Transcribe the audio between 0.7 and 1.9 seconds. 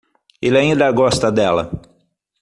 gosta dela.